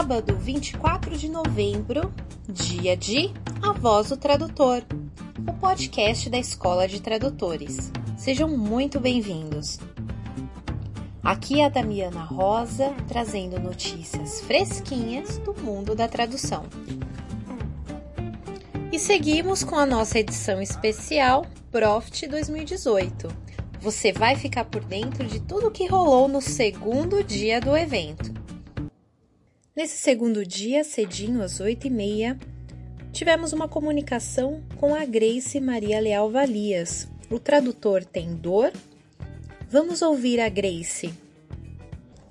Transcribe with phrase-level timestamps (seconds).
[0.00, 2.10] Sábado, 24 de novembro,
[2.48, 4.82] dia de A Voz do Tradutor,
[5.46, 7.92] o podcast da Escola de Tradutores.
[8.16, 9.78] Sejam muito bem-vindos.
[11.22, 16.64] Aqui é a Damiana Rosa, trazendo notícias fresquinhas do mundo da tradução.
[18.90, 23.28] E seguimos com a nossa edição especial Profit 2018.
[23.82, 28.39] Você vai ficar por dentro de tudo o que rolou no segundo dia do evento.
[29.80, 32.38] Nesse segundo dia, cedinho às oito e meia,
[33.12, 37.08] tivemos uma comunicação com a Grace Maria Leal Valias.
[37.30, 38.74] O tradutor tem dor?
[39.70, 41.14] Vamos ouvir a Grace.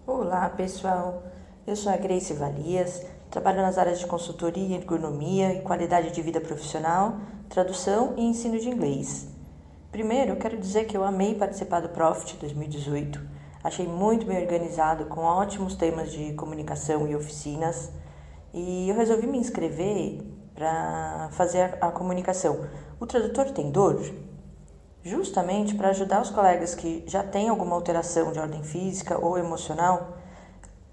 [0.05, 1.23] Olá, pessoal.
[1.65, 6.39] Eu sou a Grace Valias, trabalho nas áreas de consultoria, ergonomia e qualidade de vida
[6.39, 9.27] profissional, tradução e ensino de inglês.
[9.91, 13.19] Primeiro, quero dizer que eu amei participar do Profit 2018
[13.61, 17.91] Achei muito bem organizado, com ótimos temas de comunicação e oficinas.
[18.53, 20.21] E eu resolvi me inscrever
[20.55, 22.65] para fazer a, comunicação.
[23.01, 24.01] O tradutor tem dor?
[25.03, 30.17] Justamente para ajudar os colegas que já têm alguma alteração de ordem física ou emocional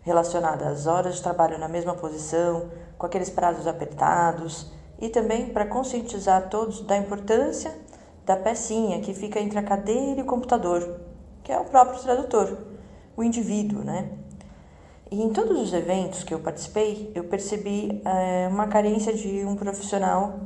[0.02, 5.66] relacionada às horas de trabalho na mesma posição, com aqueles prazos apertados, e também para
[5.66, 7.72] conscientizar todos da importância
[8.24, 11.05] da pecinha que fica entre a cadeira e o computador,
[11.46, 12.58] que é o próprio tradutor,
[13.16, 14.10] o indivíduo, né?
[15.08, 19.54] E em todos os eventos que eu participei, eu percebi é, uma carência de um
[19.54, 20.40] profissional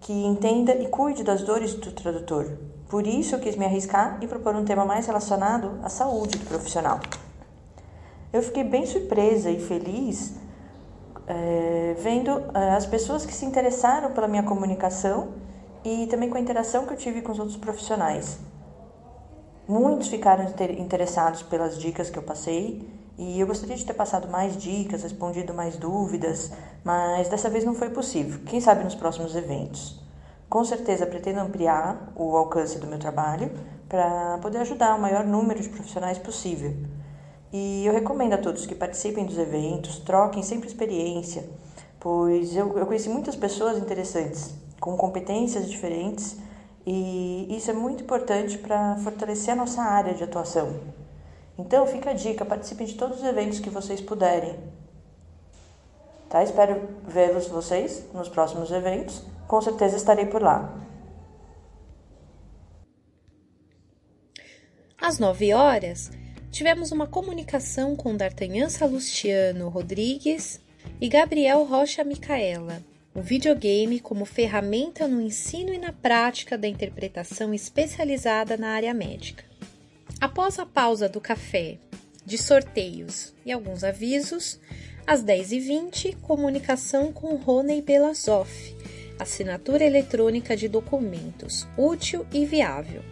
[0.00, 2.56] que entenda e cuide das dores do tradutor.
[2.88, 6.46] Por isso eu quis me arriscar e propor um tema mais relacionado à saúde do
[6.46, 7.00] profissional.
[8.32, 10.34] Eu fiquei bem surpresa e feliz
[11.26, 15.30] é, vendo é, as pessoas que se interessaram pela minha comunicação
[15.84, 18.38] e também com a interação que eu tive com os outros profissionais.
[19.66, 20.44] Muitos ficaram
[20.78, 25.54] interessados pelas dicas que eu passei e eu gostaria de ter passado mais dicas, respondido
[25.54, 26.52] mais dúvidas,
[26.84, 28.40] mas dessa vez não foi possível.
[28.44, 29.98] Quem sabe nos próximos eventos.
[30.50, 33.50] Com certeza pretendo ampliar o alcance do meu trabalho
[33.88, 36.74] para poder ajudar o maior número de profissionais possível.
[37.50, 41.48] E eu recomendo a todos que participem dos eventos, troquem sempre experiência,
[41.98, 46.36] pois eu, eu conheci muitas pessoas interessantes, com competências diferentes
[46.86, 50.80] e isso é muito importante para fortalecer a nossa área de atuação.
[51.58, 54.58] Então, fica a dica, participem de todos os eventos que vocês puderem.
[56.28, 56.42] Tá?
[56.42, 59.22] Espero vê-los vocês nos próximos eventos.
[59.46, 60.80] Com certeza estarei por lá.
[65.00, 66.10] Às 9 horas,
[66.50, 70.60] tivemos uma comunicação com D'Artagnan Salustiano Rodrigues
[71.00, 72.82] e Gabriel Rocha Micaela
[73.14, 79.44] o videogame como ferramenta no ensino e na prática da interpretação especializada na área médica.
[80.20, 81.78] Após a pausa do café,
[82.26, 84.58] de sorteios e alguns avisos,
[85.06, 88.74] às 10h20, comunicação com Rony Belazoff,
[89.18, 93.02] assinatura eletrônica de documentos, útil e viável.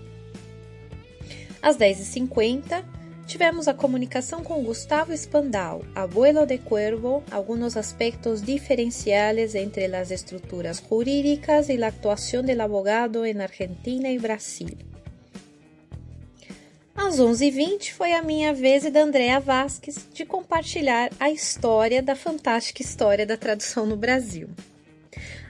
[1.61, 2.85] Às 10h50,
[3.32, 10.81] Tivemos a comunicação com Gustavo Spandau, abuelo de Cuervo, algunos aspectos diferenciales entre las estructuras
[10.81, 14.76] jurídicas y la actuación del abogado en Argentina e Brasil.
[16.94, 22.14] Às 11h20 foi a minha vez e da Andrea Vasques de compartilhar a história da
[22.14, 24.50] fantástica história da tradução no Brasil.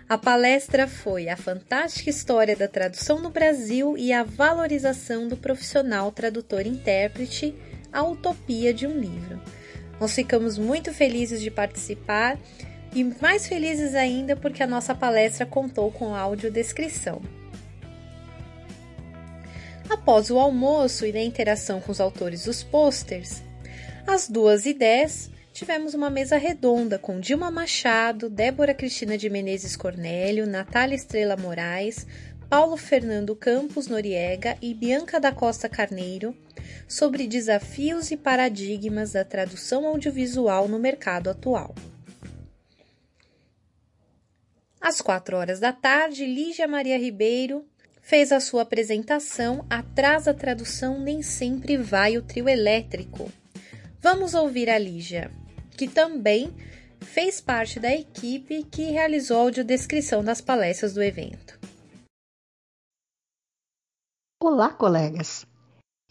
[0.08, 6.12] A palestra foi A Fantástica História da Tradução no Brasil e a Valorização do Profissional
[6.12, 7.54] Tradutor-Intérprete,
[7.92, 9.40] a Utopia de um Livro.
[10.00, 12.38] Nós ficamos muito felizes de participar
[12.94, 17.20] e mais felizes ainda porque a nossa palestra contou com audiodescrição.
[19.88, 23.42] Após o almoço e da interação com os autores dos pôsteres,
[24.06, 30.96] às 2h10, tivemos uma mesa redonda com Dilma Machado, Débora Cristina de Menezes Cornélio, Natália
[30.96, 32.06] Estrela Moraes,
[32.48, 36.34] Paulo Fernando Campos Noriega e Bianca da Costa Carneiro
[36.88, 41.74] sobre desafios e paradigmas da tradução audiovisual no mercado atual.
[44.80, 47.64] Às quatro horas da tarde, Lígia Maria Ribeiro
[48.00, 53.30] fez a sua apresentação Atrás da Tradução Nem Sempre Vai o Trio Elétrico.
[54.00, 55.30] Vamos ouvir a Lígia
[55.76, 56.54] que também
[57.00, 61.58] fez parte da equipe que realizou a audiodescrição das palestras do evento.
[64.40, 65.46] Olá, colegas!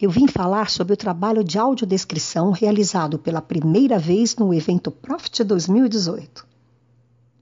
[0.01, 5.44] Eu vim falar sobre o trabalho de audiodescrição realizado pela primeira vez no evento Profit
[5.44, 6.48] 2018.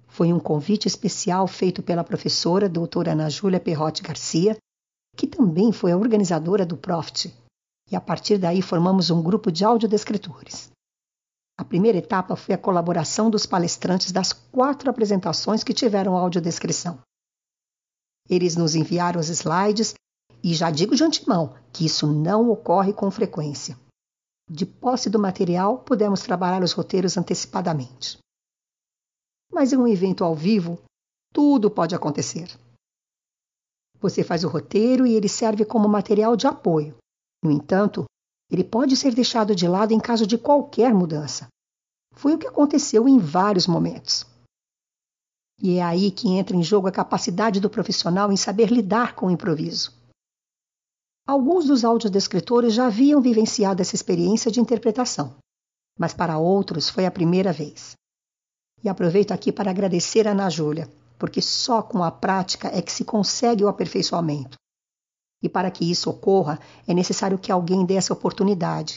[0.09, 4.57] Foi um convite especial feito pela professora doutora Ana Júlia Perrotti Garcia,
[5.15, 7.33] que também foi a organizadora do Profit,
[7.89, 10.69] e a partir daí formamos um grupo de audiodescritores.
[11.57, 16.99] A primeira etapa foi a colaboração dos palestrantes das quatro apresentações que tiveram audiodescrição.
[18.29, 19.93] Eles nos enviaram os slides
[20.43, 23.77] e já digo de antemão que isso não ocorre com frequência.
[24.49, 28.17] De posse do material, pudemos trabalhar os roteiros antecipadamente.
[29.51, 30.81] Mas em um evento ao vivo,
[31.31, 32.49] tudo pode acontecer.
[33.99, 36.97] Você faz o roteiro e ele serve como material de apoio.
[37.43, 38.05] No entanto,
[38.49, 41.47] ele pode ser deixado de lado em caso de qualquer mudança.
[42.13, 44.25] Foi o que aconteceu em vários momentos.
[45.61, 49.27] E é aí que entra em jogo a capacidade do profissional em saber lidar com
[49.27, 49.98] o improviso.
[51.29, 55.35] Alguns dos audiodescritores já haviam vivenciado essa experiência de interpretação,
[55.95, 57.91] mas para outros foi a primeira vez.
[58.83, 62.91] E aproveito aqui para agradecer a Ana Júlia, porque só com a prática é que
[62.91, 64.57] se consegue o aperfeiçoamento.
[65.39, 68.95] E para que isso ocorra, é necessário que alguém dê essa oportunidade.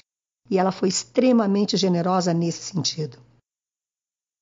[0.49, 3.19] E ela foi extremamente generosa nesse sentido.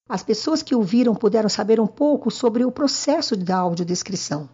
[0.08, 4.48] As pessoas que ouviram puderam saber um pouco sobre o processo da audiodescrição.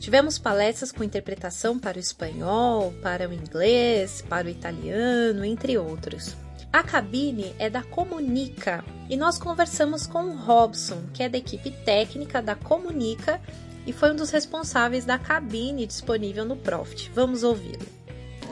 [0.00, 6.36] Tivemos palestras com interpretação para o espanhol, para o inglês, para o italiano, entre outros.
[6.72, 11.70] A cabine é da Comunica e nós conversamos com o Robson, que é da equipe
[11.70, 13.38] técnica da Comunica
[13.86, 17.10] e foi um dos responsáveis da cabine disponível no Profit.
[17.14, 17.84] Vamos ouvi-lo.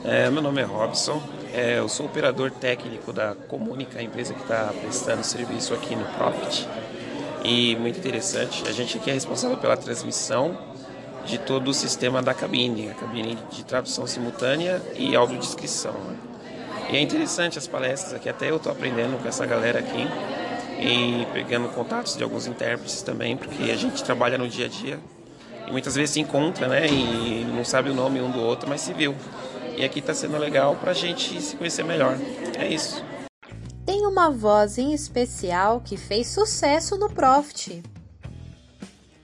[0.03, 1.19] É, meu nome é Robson,
[1.51, 6.05] é, eu sou operador técnico da Comunica, a empresa que está prestando serviço aqui no
[6.05, 6.67] Profit.
[7.43, 10.55] E muito interessante, a gente aqui é responsável pela transmissão
[11.25, 15.93] de todo o sistema da cabine, a cabine de tradução simultânea e audiodescrição.
[15.93, 16.30] Né?
[16.91, 20.05] E é interessante as palestras aqui, até eu estou aprendendo com essa galera aqui
[20.77, 24.99] e pegando contatos de alguns intérpretes também, porque a gente trabalha no dia a dia
[25.67, 28.81] e muitas vezes se encontra, né, e não sabe o nome um do outro, mas
[28.81, 29.15] se viu.
[29.77, 32.17] E aqui está sendo legal para a gente se conhecer melhor.
[32.59, 33.01] É isso.
[33.85, 37.81] Tem uma voz em especial que fez sucesso no Profit.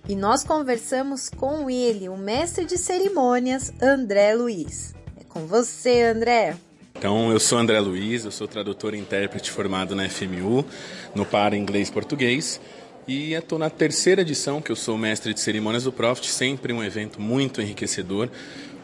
[0.07, 4.95] E nós conversamos com ele, o mestre de cerimônias, André Luiz.
[5.19, 6.55] É com você, André.
[6.97, 10.65] Então, eu sou André Luiz, eu sou tradutor e intérprete formado na FMU,
[11.13, 12.59] no par inglês-português.
[13.07, 16.83] E estou na terceira edição, que eu sou mestre de cerimônias do Profit, sempre um
[16.83, 18.29] evento muito enriquecedor,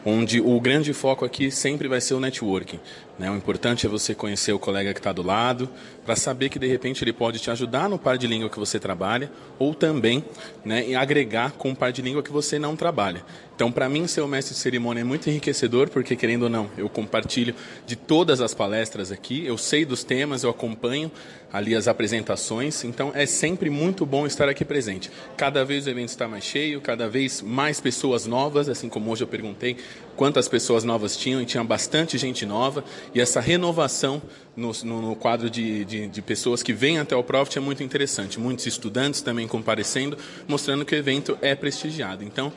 [0.04, 2.78] onde o grande foco aqui sempre vai ser o networking.
[3.18, 3.30] Né?
[3.30, 5.68] O importante é você conhecer o colega que está do lado,
[6.04, 8.78] para saber que de repente ele pode te ajudar no par de língua que você
[8.78, 10.24] trabalha, ou também
[10.64, 13.24] né, agregar com o par de língua que você não trabalha.
[13.54, 16.68] Então, para mim, ser o mestre de cerimônia é muito enriquecedor, porque, querendo ou não,
[16.76, 17.54] eu compartilho
[17.86, 21.10] de todas as palestras aqui, eu sei dos temas, eu acompanho
[21.52, 25.08] ali as apresentações, então é sempre muito bom estar aqui presente.
[25.36, 29.22] Cada vez o evento está mais cheio, cada vez mais pessoas novas, assim como hoje
[29.22, 29.76] eu perguntei
[30.16, 32.84] quantas pessoas novas tinham, e tinha bastante gente nova,
[33.14, 34.22] e essa renovação
[34.56, 37.82] no, no, no quadro de, de, de, pessoas que vêm até o Profit é muito
[37.82, 38.38] interessante.
[38.38, 42.22] Muitos estudantes também comparecendo, mostrando que o evento é prestigiado.
[42.22, 42.52] Então,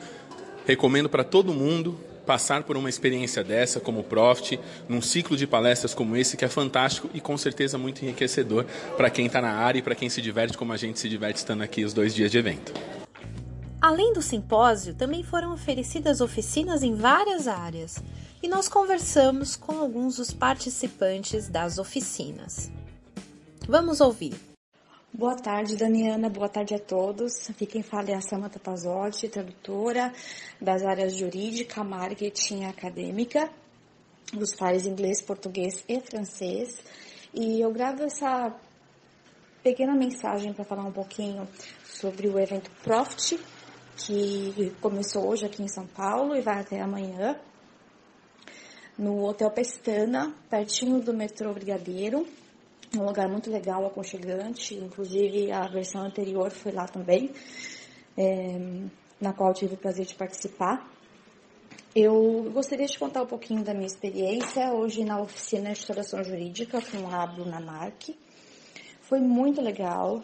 [0.67, 5.93] Recomendo para todo mundo passar por uma experiência dessa como Profit, num ciclo de palestras
[5.93, 8.65] como esse que é fantástico e com certeza muito enriquecedor
[8.97, 11.37] para quem está na área e para quem se diverte como a gente se diverte
[11.37, 12.73] estando aqui os dois dias de evento.
[13.79, 18.03] Além do simpósio, também foram oferecidas oficinas em várias áreas
[18.41, 22.71] e nós conversamos com alguns dos participantes das oficinas.
[23.67, 24.33] Vamos ouvir.
[25.13, 26.27] Boa tarde, Daniana.
[26.27, 27.49] Boa tarde a todos.
[27.51, 30.11] Aqui quem fala é a Samanta Pazotti, tradutora
[30.59, 33.47] das áreas jurídica, marketing e acadêmica,
[34.33, 36.79] dos pares inglês, português e francês.
[37.31, 38.51] E eu gravo essa
[39.63, 41.47] pequena mensagem para falar um pouquinho
[41.85, 43.39] sobre o evento Profit,
[43.97, 47.39] que começou hoje aqui em São Paulo e vai até amanhã,
[48.97, 52.25] no Hotel Pestana, pertinho do metrô Brigadeiro
[52.95, 54.75] um lugar muito legal, aconchegante.
[54.75, 57.31] Inclusive, a versão anterior foi lá também,
[58.17, 58.57] é,
[59.19, 60.89] na qual tive o prazer de participar.
[61.95, 66.79] Eu gostaria de contar um pouquinho da minha experiência hoje na oficina de tradução jurídica
[66.81, 68.17] com a Bruna Marque.
[69.01, 70.23] Foi muito legal.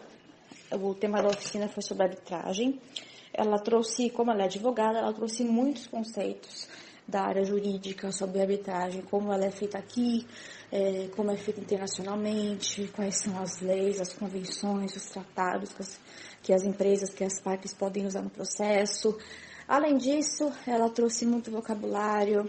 [0.70, 2.80] O tema da oficina foi sobre arbitragem.
[3.36, 6.68] Ela trouxe, como ela é advogada, ela trouxe muitos conceitos
[7.06, 10.26] da área jurídica sobre arbitragem, como ela é feita aqui,
[10.72, 16.00] é, como é feita internacionalmente, quais são as leis, as convenções, os tratados que as,
[16.42, 19.16] que as empresas, que as partes podem usar no processo.
[19.68, 22.48] Além disso, ela trouxe muito vocabulário.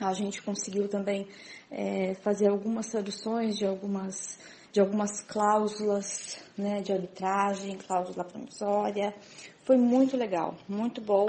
[0.00, 1.28] A gente conseguiu também
[1.70, 4.38] é, fazer algumas traduções de algumas
[4.72, 9.14] de algumas cláusulas né, de arbitragem, cláusula promissória.
[9.62, 11.24] Foi muito legal, muito bom.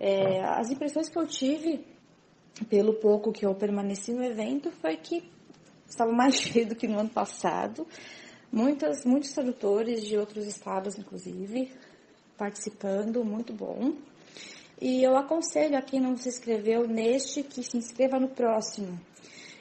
[0.00, 1.84] É, as impressões que eu tive,
[2.68, 5.22] pelo pouco que eu permaneci no evento, foi que
[5.88, 7.86] estava mais cheio do que no ano passado.
[8.50, 11.72] Muitas, muitos tradutores de outros estados, inclusive,
[12.36, 13.92] participando, muito bom.
[14.80, 18.98] E eu aconselho a quem não se inscreveu neste que se inscreva no próximo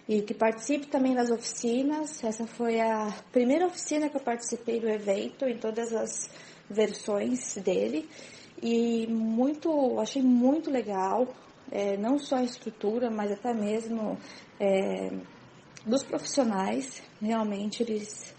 [0.10, 2.24] e que participe também das oficinas.
[2.24, 6.30] Essa foi a primeira oficina que eu participei do evento em todas as
[6.70, 8.10] versões dele
[8.62, 11.28] e muito, achei muito legal,
[11.72, 14.18] é, não só a estrutura, mas até mesmo
[14.60, 15.12] é,
[15.86, 17.02] dos profissionais.
[17.22, 18.34] Realmente eles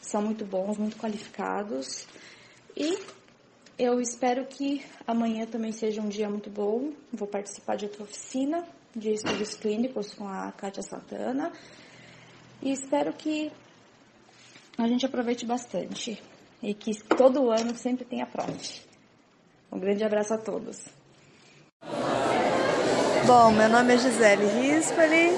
[0.00, 2.06] são muito bons, muito qualificados
[2.76, 2.98] e
[3.78, 6.92] eu espero que amanhã também seja um dia muito bom.
[7.12, 11.52] Vou participar de outra oficina de estudos clínicos com a Kátia Santana.
[12.62, 13.52] E espero que
[14.78, 16.22] a gente aproveite bastante
[16.66, 18.52] e que todo ano sempre tenha prova.
[19.70, 20.86] Um grande abraço a todos.
[23.24, 25.30] Bom, meu nome é Gisele Rispoli,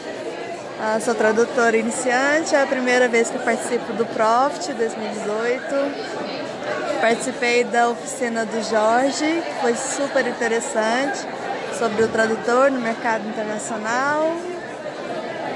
[0.81, 5.65] ah, sou tradutora iniciante, é a primeira vez que participo do Profit 2018.
[6.99, 11.19] Participei da oficina do Jorge, foi super interessante
[11.79, 14.35] sobre o tradutor no mercado internacional.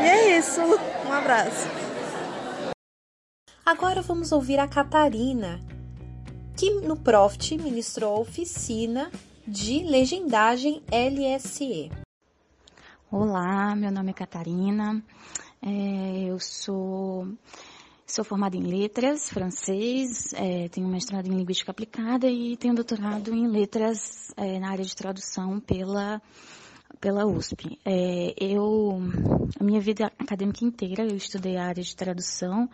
[0.02, 0.60] E é isso.
[1.06, 1.81] Um abraço.
[3.64, 5.60] Agora vamos ouvir a Catarina,
[6.58, 9.08] que no Profit ministrou a oficina
[9.46, 11.88] de legendagem LSE.
[13.08, 15.00] Olá, meu nome é Catarina.
[15.62, 17.28] É, eu sou
[18.04, 23.46] Sou formada em letras, francês, é, tenho mestrado em linguística aplicada e tenho doutorado em
[23.46, 26.20] letras é, na área de tradução pela
[27.00, 27.78] pela USP.
[27.84, 29.00] É, eu,
[29.58, 32.68] a minha vida acadêmica inteira, eu estudei a área de tradução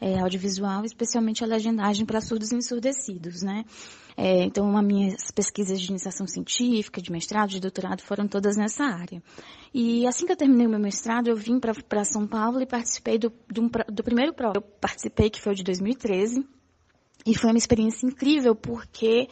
[0.00, 3.64] é, audiovisual, especialmente a legendagem para surdos e ensurdecidos, né?
[4.16, 8.84] É, então, as minhas pesquisas de iniciação científica, de mestrado, de doutorado, foram todas nessa
[8.84, 9.22] área.
[9.72, 13.18] E assim que eu terminei o meu mestrado, eu vim para São Paulo e participei
[13.18, 14.54] do, do, do primeiro prova.
[14.56, 16.46] Eu participei, que foi o de 2013,
[17.26, 19.28] e foi uma experiência incrível porque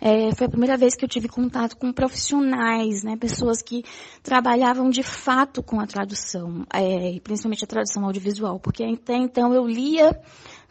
[0.00, 3.84] é, foi a primeira vez que eu tive contato com profissionais, né, pessoas que
[4.22, 9.66] trabalhavam de fato com a tradução, é, principalmente a tradução audiovisual, porque até então eu
[9.66, 10.18] lia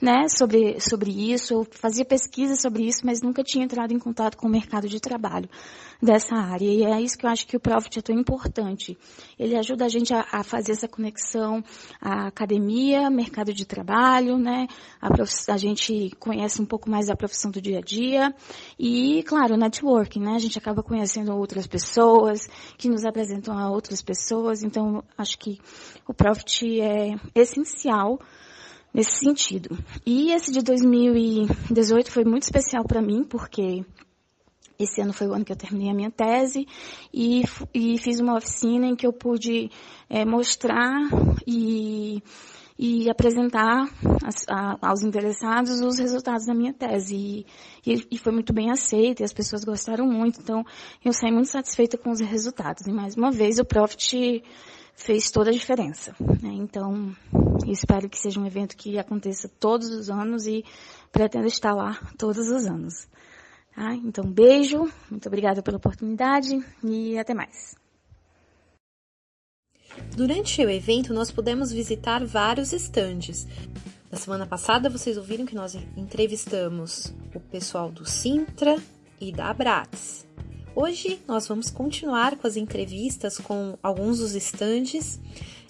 [0.02, 4.38] né, sobre, sobre isso, eu fazia pesquisa sobre isso, mas nunca tinha entrado em contato
[4.38, 5.50] com o mercado de trabalho
[6.02, 6.66] dessa área.
[6.66, 8.98] E é isso que eu acho que o Profit é tão importante.
[9.38, 11.62] Ele ajuda a gente a, a fazer essa conexão
[12.02, 14.68] à academia, mercado de trabalho, né,
[15.02, 15.10] a,
[15.54, 18.34] a, gente conhece um pouco mais da profissão do dia a dia
[18.78, 24.02] e, claro, networking, né, a gente acaba conhecendo outras pessoas que nos apresentam a outras
[24.02, 25.60] pessoas, então acho que
[26.08, 28.20] o Profit é essencial
[28.94, 29.78] nesse sentido.
[30.06, 33.86] E esse de 2018 foi muito especial para mim, porque
[34.80, 36.66] esse ano foi o ano que eu terminei a minha tese
[37.14, 37.44] e,
[37.74, 39.70] e fiz uma oficina em que eu pude
[40.10, 41.02] é, mostrar
[41.46, 42.24] e,
[42.78, 43.90] e apresentar
[44.24, 47.46] as, a, aos interessados os resultados da minha tese.
[47.86, 50.40] E, e, foi muito bem aceito e as pessoas gostaram muito.
[50.40, 50.64] Então,
[51.04, 52.88] eu saí muito satisfeita com os resultados.
[52.88, 54.42] E mais uma vez, o Profit
[55.00, 56.14] fez toda a diferença.
[56.20, 56.52] Né?
[56.54, 57.16] Então,
[57.66, 60.64] espero que seja um evento que aconteça todos os anos e
[61.12, 63.08] pretendo estar lá todos os anos.
[63.74, 63.96] Tá?
[63.96, 66.50] Então, beijo, muito obrigada pela oportunidade
[66.84, 67.76] e até mais.
[70.16, 73.48] Durante o evento, nós pudemos visitar vários estandes.
[74.12, 78.76] Na semana passada, vocês ouviram que nós entrevistamos o pessoal do Sintra
[79.20, 80.19] e da Abrates.
[80.76, 85.20] Hoje nós vamos continuar com as entrevistas com alguns dos estandes.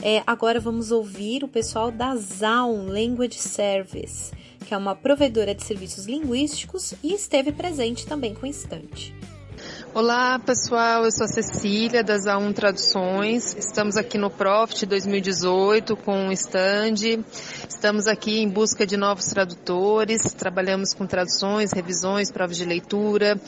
[0.02, 4.32] É, agora vamos ouvir o pessoal da Zaun Language Service,
[4.66, 9.16] que é uma provedora de serviços linguísticos e esteve presente também com o estande.
[9.94, 13.56] Olá pessoal, eu sou a Cecília das A1 Traduções.
[13.56, 17.24] Estamos aqui no Profit 2018 com um stand.
[17.68, 20.32] Estamos aqui em busca de novos tradutores.
[20.34, 23.40] Trabalhamos com traduções, revisões, provas de leitura,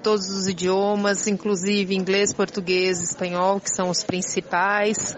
[0.00, 5.16] todos os idiomas, inclusive inglês, português, espanhol, que são os principais.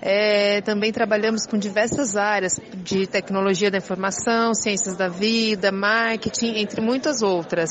[0.00, 6.80] É, também trabalhamos com diversas áreas de tecnologia da informação, ciências da vida, marketing, entre
[6.80, 7.70] muitas outras.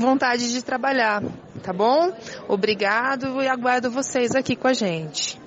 [0.00, 1.22] vontade de trabalhar,
[1.62, 2.12] tá bom?
[2.48, 5.38] Obrigado e aguardo vocês aqui com a gente.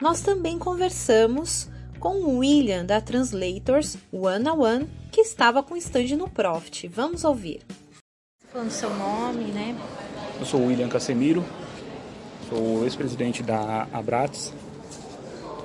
[0.00, 1.68] Nós também conversamos
[1.98, 6.88] com o William da Translators One on One, que estava com stand no Profit.
[6.88, 7.62] Vamos ouvir.
[8.52, 9.76] Falando seu nome, né?
[10.38, 11.44] Eu sou o William Casemiro,
[12.48, 14.52] sou ex-presidente da Abrats,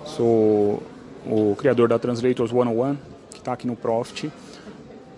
[0.06, 0.82] sou
[1.26, 3.00] o criador da Translators One on One,
[3.32, 4.32] que está aqui no Profit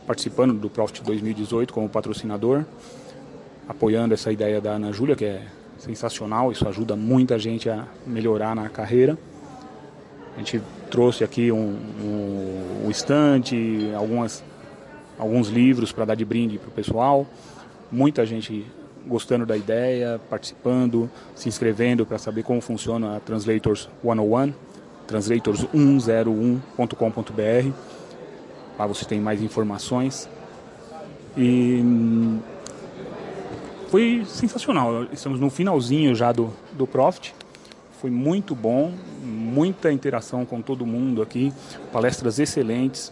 [0.08, 2.64] participando do Profit 2018 como patrocinador,
[3.68, 5.42] apoiando essa ideia da Ana Júlia, que é
[5.78, 9.18] sensacional, isso ajuda muita gente a melhorar na carreira.
[10.36, 14.44] A gente trouxe aqui um, um, um estante, algumas,
[15.20, 17.28] alguns livros para dar de brinde para o pessoal.
[17.92, 18.66] Muita gente
[19.06, 24.54] gostando da ideia, participando, se inscrevendo para saber como funciona a Translators 101,
[25.08, 27.97] translators101.com.br
[28.77, 30.29] Lá você tem mais informações.
[31.36, 31.84] E
[33.89, 35.05] foi sensacional.
[35.12, 37.34] Estamos no finalzinho já do, do Profit.
[38.01, 38.93] Foi muito bom,
[39.24, 41.51] muita interação com todo mundo aqui,
[41.91, 43.12] palestras excelentes.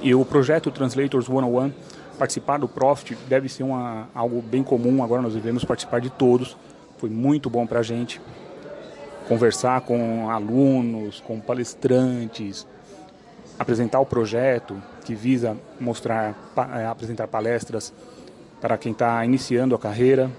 [0.00, 1.72] E o projeto Translators 101,
[2.18, 5.02] participar do Profit deve ser uma, algo bem comum.
[5.02, 6.56] Agora nós devemos participar de todos.
[6.98, 8.20] Foi muito bom para a gente
[9.28, 12.66] conversar com alunos, com palestrantes,
[13.58, 16.34] apresentar o projeto que visa mostrar,
[16.74, 17.92] é, apresentar palestras
[18.60, 20.30] para quem está iniciando a carreira.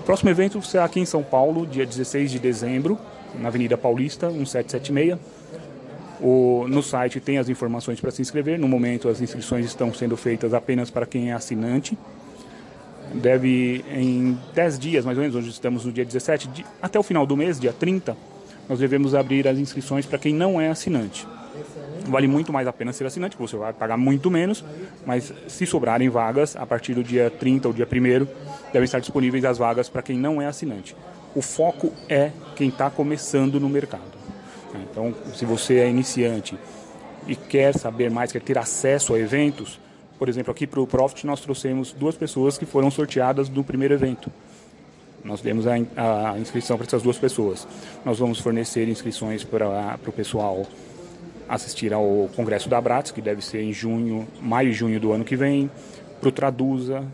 [0.00, 2.98] O próximo evento será aqui em São Paulo, dia 16 de dezembro,
[3.34, 5.18] na Avenida Paulista, 1776.
[6.20, 8.58] O, no site tem as informações para se inscrever.
[8.58, 11.96] No momento, as inscrições estão sendo feitas apenas para quem é assinante.
[13.14, 17.02] Deve, em 10 dias, mais ou menos, hoje estamos no dia 17, de, até o
[17.02, 18.16] final do mês, dia 30,
[18.68, 21.26] nós devemos abrir as inscrições para quem não é assinante.
[22.06, 24.64] Vale muito mais a pena ser assinante, você vai pagar muito menos,
[25.04, 28.26] mas se sobrarem vagas, a partir do dia 30 ou dia 1
[28.72, 30.96] devem estar disponíveis as vagas para quem não é assinante.
[31.34, 34.18] O foco é quem está começando no mercado.
[34.90, 36.58] Então, se você é iniciante
[37.26, 39.78] e quer saber mais, quer ter acesso a eventos,
[40.18, 43.94] por exemplo, aqui para o Profit nós trouxemos duas pessoas que foram sorteadas no primeiro
[43.94, 44.32] evento.
[45.24, 47.66] Nós demos a inscrição para essas duas pessoas.
[48.04, 50.66] Nós vamos fornecer inscrições para o pessoal
[51.48, 55.24] assistir ao Congresso da Abrats, que deve ser em junho, maio e junho do ano
[55.24, 55.70] que vem,
[56.20, 57.04] para o Traduza,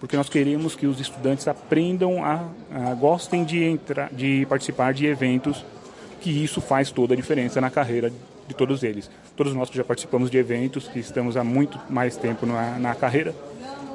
[0.00, 5.06] porque nós queremos que os estudantes aprendam a, a gostem de, entrar, de participar de
[5.06, 5.64] eventos,
[6.20, 8.12] que isso faz toda a diferença na carreira
[8.46, 9.10] de todos eles.
[9.36, 12.94] todos nós que já participamos de eventos, que estamos há muito mais tempo na, na
[12.94, 13.34] carreira,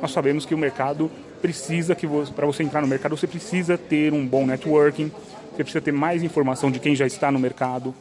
[0.02, 1.10] nós sabemos que o mercado
[1.42, 5.12] precisa que para você entrar no mercado você precisa ter um bom networking,
[5.52, 7.94] você precisa ter mais informação de quem já está no mercado,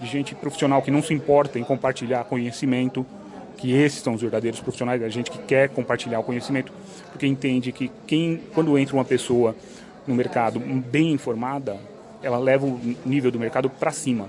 [0.00, 3.04] de gente profissional que não se importa em compartilhar conhecimento,
[3.56, 6.72] que esses são os verdadeiros profissionais, a gente que quer compartilhar o conhecimento,
[7.12, 9.54] porque entende que quem, quando entra uma pessoa
[10.06, 11.76] no mercado bem informada,
[12.22, 14.28] ela leva o nível do mercado para cima.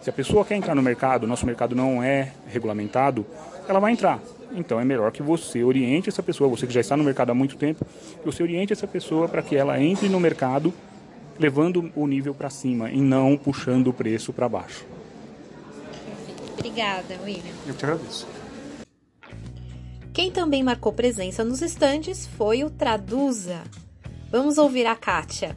[0.00, 3.26] Se a pessoa quer entrar no mercado, nosso mercado não é regulamentado,
[3.68, 4.20] ela vai entrar.
[4.52, 7.34] Então é melhor que você oriente essa pessoa, você que já está no mercado há
[7.34, 7.84] muito tempo,
[8.20, 10.72] que você oriente essa pessoa para que ela entre no mercado
[11.38, 14.84] levando o nível para cima e não puxando o preço para baixo.
[16.58, 17.54] Obrigada, William.
[17.66, 18.26] Eu te agradeço.
[20.12, 23.62] Quem também marcou presença nos estandes foi o Traduza.
[24.30, 25.56] Vamos ouvir a Kátia.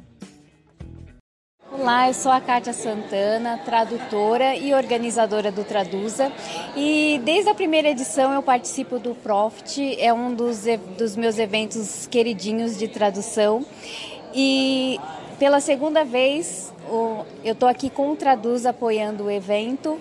[1.72, 6.32] Olá, eu sou a Kátia Santana, tradutora e organizadora do Traduza.
[6.76, 12.06] E desde a primeira edição eu participo do Profit, é um dos, dos meus eventos
[12.06, 13.66] queridinhos de tradução.
[14.34, 15.00] E
[15.40, 16.72] pela segunda vez
[17.44, 20.00] eu estou aqui com o Traduz apoiando o evento.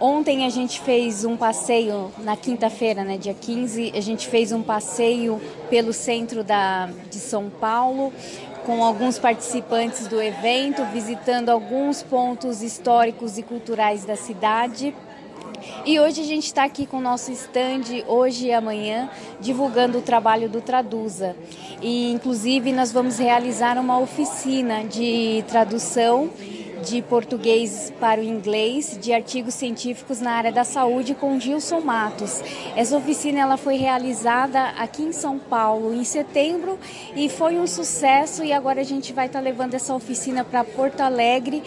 [0.00, 4.60] Ontem a gente fez um passeio, na quinta-feira, né, dia 15, a gente fez um
[4.60, 8.12] passeio pelo centro da, de São Paulo,
[8.66, 14.94] com alguns participantes do evento, visitando alguns pontos históricos e culturais da cidade.
[15.86, 19.08] E hoje a gente está aqui com o nosso stand, hoje e amanhã,
[19.40, 21.36] divulgando o trabalho do Traduza.
[21.80, 26.30] E inclusive nós vamos realizar uma oficina de tradução
[26.84, 32.42] de português para o inglês de artigos científicos na área da saúde com Gilson Matos.
[32.76, 36.78] Essa oficina ela foi realizada aqui em São Paulo em setembro
[37.16, 40.62] e foi um sucesso e agora a gente vai estar tá levando essa oficina para
[40.62, 41.62] Porto Alegre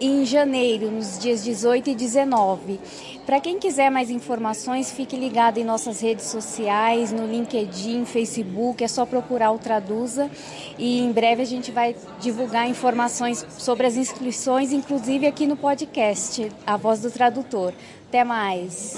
[0.00, 2.80] em janeiro, nos dias 18 e 19.
[3.28, 8.88] Para quem quiser mais informações, fique ligado em nossas redes sociais, no LinkedIn, Facebook, é
[8.88, 10.30] só procurar o Traduza
[10.78, 16.50] e em breve a gente vai divulgar informações sobre as inscrições, inclusive aqui no podcast,
[16.66, 17.74] A Voz do Tradutor.
[18.08, 18.96] Até mais!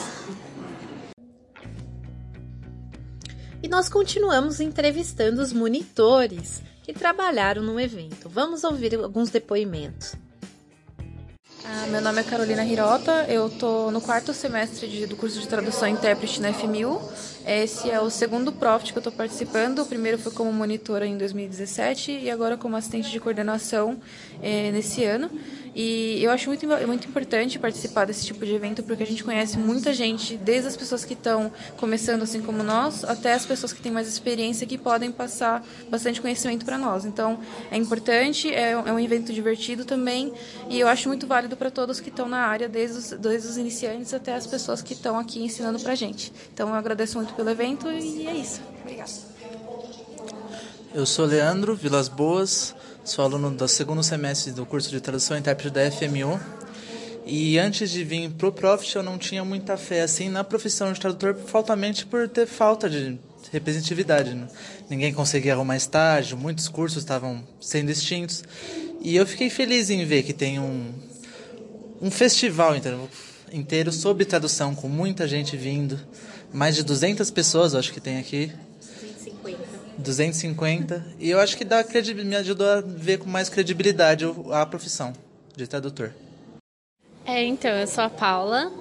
[3.61, 8.29] E nós continuamos entrevistando os monitores que trabalharam no evento.
[8.29, 10.15] Vamos ouvir alguns depoimentos.
[11.63, 15.47] Ah, meu nome é Carolina Hirota, eu estou no quarto semestre de, do curso de
[15.47, 17.01] tradução e intérprete na FMU.
[17.47, 19.81] Esse é o segundo Profit que eu estou participando.
[19.81, 24.01] O primeiro foi como monitora em 2017 e agora como assistente de coordenação
[24.43, 25.31] eh, nesse ano.
[25.75, 29.57] E eu acho muito, muito importante participar desse tipo de evento porque a gente conhece
[29.57, 33.81] muita gente, desde as pessoas que estão começando assim como nós, até as pessoas que
[33.81, 37.05] têm mais experiência que podem passar bastante conhecimento para nós.
[37.05, 37.39] Então
[37.71, 40.33] é importante, é, é, um evento divertido também
[40.69, 43.57] e eu acho muito válido para todos que estão na área, desde os, desde os
[43.57, 46.33] iniciantes até as pessoas que estão aqui ensinando para a gente.
[46.53, 48.61] Então eu agradeço muito pelo evento e é isso.
[48.83, 49.31] Obrigada.
[50.93, 55.41] Eu sou Leandro Vilas Boas, Sou aluno do segundo semestre do curso de tradução e
[55.41, 56.39] intérprete da FMU.
[57.25, 61.01] E antes de vir pro Profit, eu não tinha muita fé assim na profissão de
[61.01, 63.19] tradutor, faltamente por ter falta de
[63.51, 64.35] representatividade.
[64.35, 64.47] Né?
[64.89, 68.45] Ninguém conseguia arrumar estágio, muitos cursos estavam sendo extintos.
[69.01, 70.93] E eu fiquei feliz em ver que tem um,
[72.03, 73.09] um festival inteiro,
[73.51, 75.99] inteiro sobre tradução, com muita gente vindo.
[76.53, 78.53] Mais de 200 pessoas, acho que tem aqui.
[80.01, 81.05] 250.
[81.19, 81.85] E eu acho que dá
[82.25, 85.13] me ajudou a ver com mais credibilidade a profissão
[85.57, 86.13] de tradutor.
[87.25, 88.73] É, então, eu sou a Paula.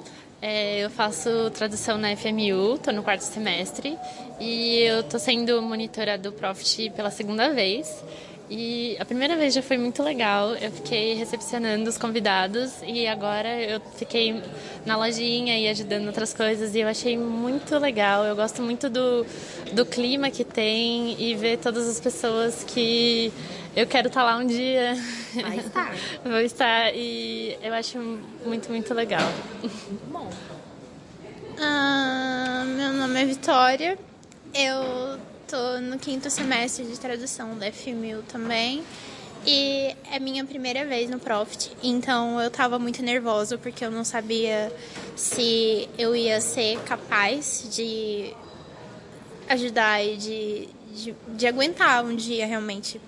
[0.41, 3.97] É, eu faço tradução na FMU, estou no quarto semestre
[4.39, 8.03] e eu estou sendo monitora do Profit pela segunda vez.
[8.49, 10.55] E a primeira vez já foi muito legal.
[10.55, 14.41] Eu fiquei recepcionando os convidados e agora eu fiquei
[14.85, 18.23] na lojinha e ajudando outras coisas e eu achei muito legal.
[18.25, 19.23] Eu gosto muito do,
[19.71, 23.31] do clima que tem e ver todas as pessoas que
[23.75, 24.95] eu quero estar lá um dia.
[25.35, 25.95] Vai estar.
[26.25, 27.99] Vou estar e eu acho
[28.43, 29.31] muito, muito legal.
[30.07, 30.27] Bom.
[31.59, 33.99] Ah, meu nome é Vitória.
[34.55, 38.83] Eu tô no quinto semestre de tradução da FMU também.
[39.45, 44.03] E é minha primeira vez no Profit, então eu tava muito nervosa porque eu não
[44.03, 44.71] sabia
[45.15, 48.33] se eu ia ser capaz de
[49.47, 52.99] ajudar e de, de, de aguentar um dia realmente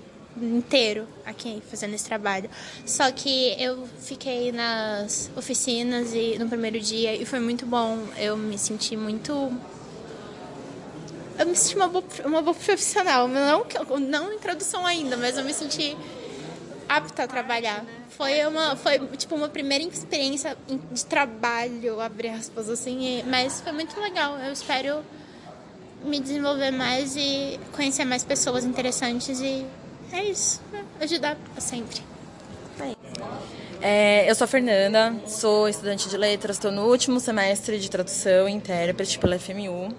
[0.41, 2.49] inteiro aqui fazendo esse trabalho.
[2.86, 7.99] Só que eu fiquei nas oficinas e no primeiro dia e foi muito bom.
[8.17, 9.51] Eu me senti muito
[11.41, 13.27] eu me senti uma boa, uma boa profissional.
[13.27, 13.65] Não,
[13.99, 15.97] não em tradução ainda, mas eu me senti
[16.88, 17.84] apta a trabalhar.
[18.10, 20.56] Foi uma, foi, tipo, uma primeira experiência
[20.91, 24.38] de trabalho, abre aspas, assim, mas foi muito legal.
[24.38, 25.04] Eu espero
[26.04, 29.65] me desenvolver mais e conhecer mais pessoas interessantes e
[30.12, 30.62] é isso.
[30.99, 32.01] Ajudar sempre.
[33.82, 38.47] É, eu sou a Fernanda, sou estudante de letras, estou no último semestre de tradução
[38.47, 39.91] e intérprete pela FMU.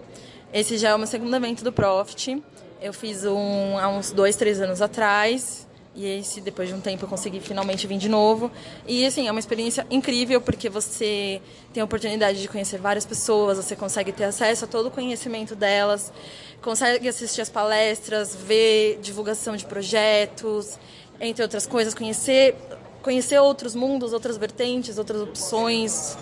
[0.52, 2.42] Esse já é o meu segundo evento do Profit.
[2.78, 5.66] Eu fiz um há uns dois, três anos atrás.
[5.94, 8.50] E esse, depois de um tempo, eu consegui finalmente vir de novo.
[8.86, 11.40] E, assim, é uma experiência incrível, porque você
[11.72, 15.56] tem a oportunidade de conhecer várias pessoas, você consegue ter acesso a todo o conhecimento
[15.56, 16.12] delas,
[16.60, 20.78] consegue assistir as palestras, ver divulgação de projetos,
[21.18, 22.54] entre outras coisas, conhecer,
[23.02, 26.16] conhecer outros mundos, outras vertentes, outras opções,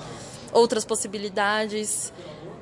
[0.53, 2.13] outras possibilidades.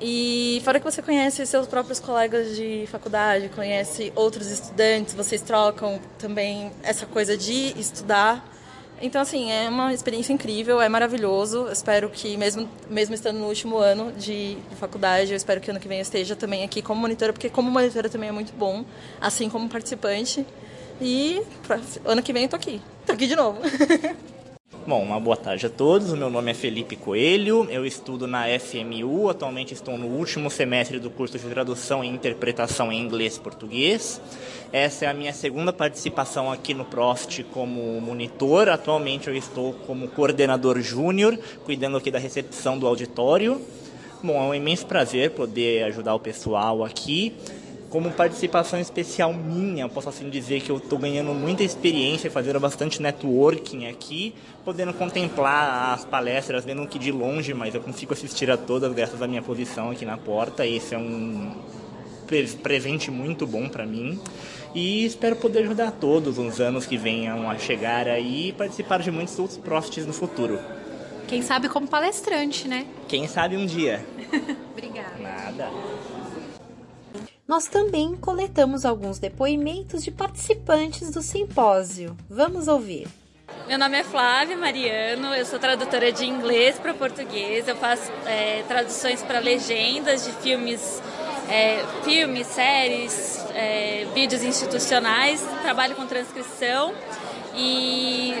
[0.01, 5.99] E fora que você conhece seus próprios colegas de faculdade, conhece outros estudantes, vocês trocam
[6.17, 8.45] também essa coisa de estudar.
[9.01, 11.67] Então, assim, é uma experiência incrível, é maravilhoso.
[11.71, 15.79] Espero que, mesmo, mesmo estando no último ano de, de faculdade, eu espero que ano
[15.79, 18.85] que vem eu esteja também aqui como monitora, porque como monitora também é muito bom,
[19.19, 20.45] assim como participante.
[21.01, 22.81] E pra, ano que vem eu tô aqui.
[23.05, 23.59] Tô aqui de novo.
[24.89, 26.15] Bom, uma boa tarde a todos.
[26.15, 27.67] Meu nome é Felipe Coelho.
[27.69, 29.29] Eu estudo na FMU.
[29.29, 34.19] Atualmente estou no último semestre do curso de tradução e interpretação em inglês e português.
[34.73, 38.67] Essa é a minha segunda participação aqui no Profit como monitor.
[38.67, 43.61] Atualmente eu estou como coordenador júnior, cuidando aqui da recepção do auditório.
[44.23, 47.35] Bom, é um imenso prazer poder ajudar o pessoal aqui
[47.89, 53.01] como participação especial minha, posso assim dizer que eu estou ganhando muita experiência, fazendo bastante
[53.01, 58.57] networking aqui, podendo contemplar as palestras, vendo que de longe, mas eu consigo assistir a
[58.57, 60.65] todas graças à minha posição aqui na porta.
[60.65, 61.51] Esse é um
[62.61, 64.19] presente muito bom para mim
[64.75, 69.09] e espero poder ajudar todos nos anos que venham a chegar aí e participar de
[69.09, 70.59] muitos outros profits no futuro.
[71.27, 72.85] Quem sabe como palestrante, né?
[73.07, 74.05] Quem sabe um dia.
[74.73, 75.17] Obrigada.
[75.19, 75.69] Nada
[77.49, 82.15] nós também coletamos alguns depoimentos de participantes do simpósio.
[82.29, 83.07] Vamos ouvir.
[83.67, 88.61] Meu nome é Flávia Mariano, eu sou tradutora de inglês para português, eu faço é,
[88.67, 91.01] traduções para legendas de filmes,
[91.49, 96.93] é, filmes, séries, é, vídeos institucionais, trabalho com transcrição
[97.55, 98.35] e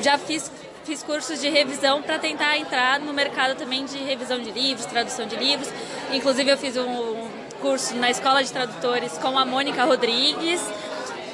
[0.00, 0.50] já fiz,
[0.84, 5.26] fiz cursos de revisão para tentar entrar no mercado também de revisão de livros, tradução
[5.26, 5.68] de livros.
[6.10, 7.28] Inclusive eu fiz um,
[7.64, 10.60] curso na Escola de Tradutores com a Mônica Rodrigues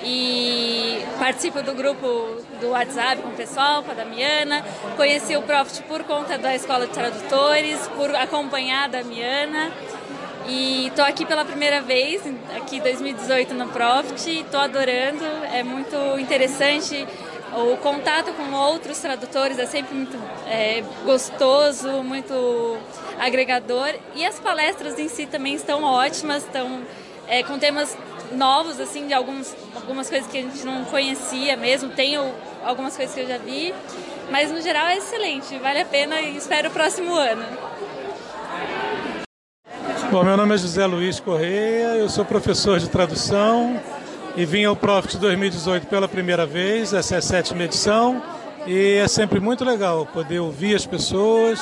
[0.05, 2.07] e participo do grupo
[2.61, 4.65] do WhatsApp com o pessoal, com a Damiana.
[4.97, 9.73] Conheci o Profit por conta da Escola de Tradutores, por acompanhar a Damiana.
[10.47, 12.23] E estou aqui pela primeira vez,
[12.57, 17.09] aqui 2018 no Profit, estou adorando, é muito interessante
[17.53, 20.17] o contato com outros tradutores é sempre muito
[20.47, 22.79] é, gostoso, muito
[23.21, 23.95] agregador.
[24.15, 26.81] E as palestras em si também estão ótimas, estão
[27.29, 27.97] é, com temas
[28.33, 31.91] novos, assim, de alguns, algumas coisas que a gente não conhecia mesmo.
[31.91, 32.33] Tenho
[32.65, 33.75] algumas coisas que eu já vi,
[34.31, 37.45] mas no geral é excelente, vale a pena e espero o próximo ano.
[40.11, 43.81] Bom, meu nome é José Luiz Correia, eu sou professor de tradução
[44.37, 48.21] e vim ao Profit 2018 pela primeira vez, essa é a sétima edição,
[48.67, 51.61] e é sempre muito legal poder ouvir as pessoas,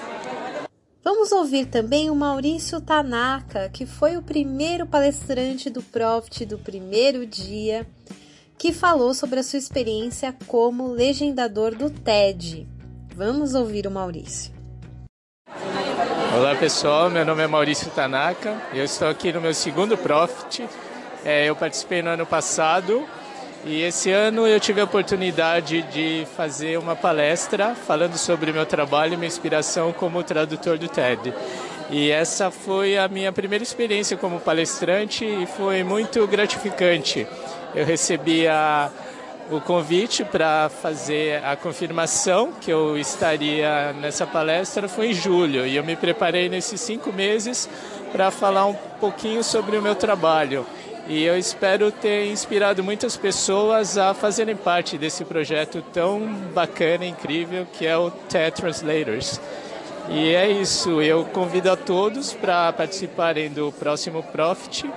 [1.08, 7.24] Vamos ouvir também o Maurício Tanaka, que foi o primeiro palestrante do Profit do primeiro
[7.24, 7.86] dia,
[8.58, 12.66] que falou sobre a sua experiência como legendador do TED.
[13.14, 14.52] Vamos ouvir o Maurício.
[16.36, 20.68] Olá pessoal, meu nome é Maurício Tanaka, eu estou aqui no meu segundo Profit.
[21.24, 23.06] É, eu participei no ano passado
[23.66, 29.14] e esse ano eu tive a oportunidade de fazer uma palestra falando sobre meu trabalho
[29.14, 31.34] e minha inspiração como tradutor do TED.
[31.90, 37.26] E essa foi a minha primeira experiência como palestrante e foi muito gratificante.
[37.74, 38.88] Eu recebi a,
[39.50, 45.74] o convite para fazer a confirmação que eu estaria nessa palestra foi em julho e
[45.74, 47.68] eu me preparei nesses cinco meses
[48.12, 50.64] para falar um pouquinho sobre o meu trabalho.
[51.08, 57.08] E eu espero ter inspirado muitas pessoas a fazerem parte desse projeto tão bacana e
[57.08, 59.40] incrível que é o TED Translators.
[60.08, 64.88] E é isso, eu convido a todos para participarem do próximo Profit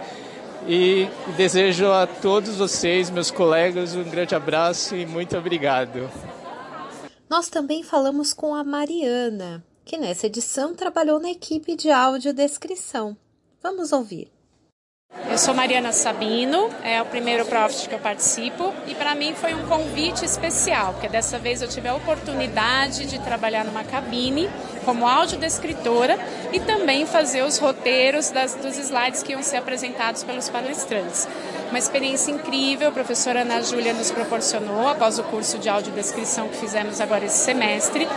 [0.67, 6.10] E desejo a todos vocês, meus colegas, um grande abraço e muito obrigado.
[7.30, 13.15] Nós também falamos com a Mariana, que nessa edição trabalhou na equipe de audiodescrição.
[13.62, 14.38] Vamos ouvir.
[15.30, 19.54] Eu sou Mariana Sabino, é o primeiro Profit que eu participo e para mim foi
[19.54, 24.50] um convite especial, porque dessa vez eu tive a oportunidade de trabalhar numa cabine
[24.84, 26.17] como audiodescritora
[26.52, 31.28] e também fazer os roteiros das, dos slides que iam ser apresentados pelos palestrantes.
[31.69, 36.58] Uma experiência incrível, a professora Ana Júlia nos proporcionou após o curso de audiodescrição que
[36.58, 38.08] fizemos agora esse semestre.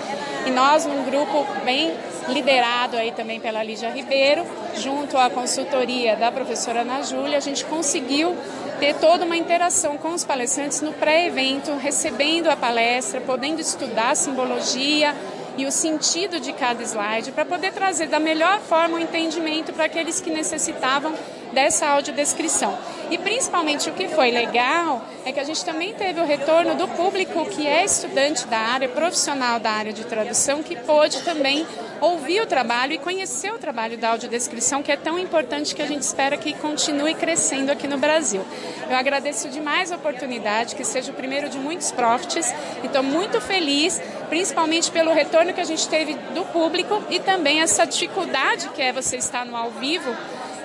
[0.47, 1.95] E nós, num grupo bem
[2.29, 4.45] liderado aí também pela Lígia Ribeiro,
[4.77, 8.37] junto à consultoria da professora Ana Júlia, a gente conseguiu
[8.79, 15.15] ter toda uma interação com os palestrantes no pré-evento, recebendo a palestra, podendo estudar simbologia
[15.57, 19.85] e o sentido de cada slide para poder trazer da melhor forma o entendimento para
[19.85, 21.15] aqueles que necessitavam
[21.53, 22.77] dessa audiodescrição.
[23.11, 26.89] E principalmente o que foi legal é que a gente também teve o retorno do
[26.89, 31.67] público que é estudante da área, profissional da área de tradução, que pôde também
[32.03, 35.87] ouvir o trabalho e conhecer o trabalho da audiodescrição, que é tão importante que a
[35.87, 38.45] gente espera que continue crescendo aqui no Brasil.
[38.91, 43.41] Eu agradeço demais a oportunidade, que seja o primeiro de muitos profits, e estou muito
[43.41, 48.83] feliz, principalmente pelo retorno que a gente teve do público e também essa dificuldade que
[48.83, 50.13] é você estar no ao vivo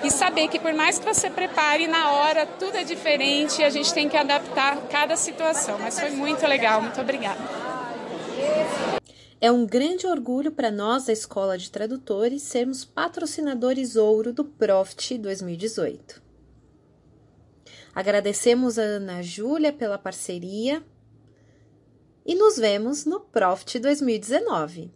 [0.02, 3.70] e saber que por mais que você prepare na hora, tudo é diferente e a
[3.70, 5.78] gente tem que adaptar cada situação.
[5.78, 7.38] Mas foi muito legal, muito obrigada.
[9.40, 15.16] É um grande orgulho para nós da Escola de Tradutores sermos patrocinadores ouro do Profit
[15.16, 16.20] 2018.
[17.94, 20.82] Agradecemos a Ana Júlia pela parceria
[22.26, 24.90] e nos vemos no Profit 2019.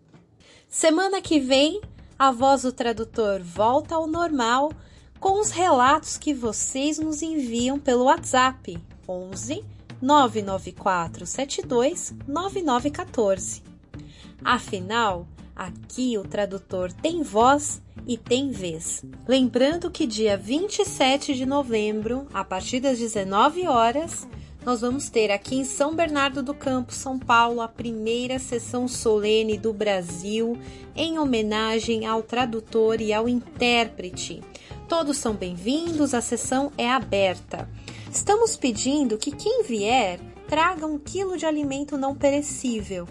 [0.68, 1.80] Semana que vem,
[2.18, 4.72] a voz do tradutor volta ao normal
[5.20, 8.76] com os relatos que vocês nos enviam pelo WhatsApp
[9.08, 9.64] 11
[10.00, 13.71] 994 72 9914.
[14.44, 19.04] Afinal, aqui o tradutor tem voz e tem vez.
[19.26, 24.26] Lembrando que dia 27 de novembro, a partir das 19 horas,
[24.64, 29.56] nós vamos ter aqui em São Bernardo do Campo, São Paulo, a primeira sessão solene
[29.56, 30.58] do Brasil
[30.94, 34.42] em homenagem ao tradutor e ao intérprete.
[34.88, 37.68] Todos são bem-vindos, a sessão é aberta.
[38.10, 43.06] Estamos pedindo que quem vier traga um quilo de alimento não perecível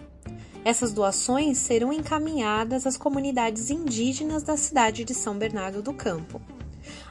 [0.64, 6.40] essas doações serão encaminhadas às comunidades indígenas da cidade de São Bernardo do Campo.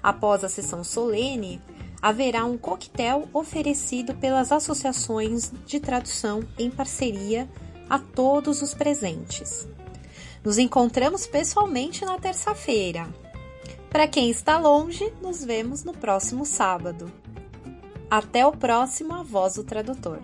[0.02, 1.60] Após a sessão solene,
[2.00, 7.48] haverá um coquetel oferecido pelas associações de tradução em parceria
[7.88, 9.68] a todos os presentes.
[10.44, 13.12] Nos encontramos pessoalmente na terça-feira.
[13.90, 17.12] Para quem está longe, nos vemos no próximo sábado.
[18.08, 20.20] Até o próximo A Voz do Tradutor.